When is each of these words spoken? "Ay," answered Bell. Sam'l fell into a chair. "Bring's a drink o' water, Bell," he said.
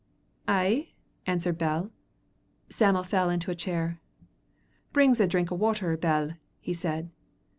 "Ay," 0.47 0.93
answered 1.27 1.59
Bell. 1.59 1.91
Sam'l 2.71 3.03
fell 3.03 3.29
into 3.29 3.51
a 3.51 3.55
chair. 3.55 3.99
"Bring's 4.93 5.19
a 5.19 5.27
drink 5.27 5.51
o' 5.51 5.55
water, 5.55 5.95
Bell," 5.95 6.31
he 6.59 6.73
said. 6.73 7.11